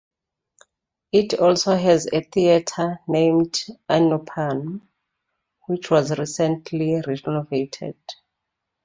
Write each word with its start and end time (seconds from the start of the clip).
It 1.11 1.35
also 1.39 1.75
has 1.75 2.07
a 2.07 2.23
theater 2.23 2.99
named 3.07 3.53
Anupam 3.87 4.81
which 5.67 5.91
was 5.91 6.17
recently 6.17 6.99
renovated. 7.05 7.97